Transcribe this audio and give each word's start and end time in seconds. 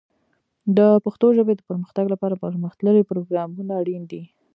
د 0.77 0.79
پښتو 1.03 1.27
ژبې 1.37 1.53
د 1.57 1.61
پرمختګ 1.69 2.05
لپاره 2.13 2.39
پرمختللي 2.43 3.03
پروګرامونه 3.09 3.71
اړین 3.81 4.03
دي. 4.11 4.21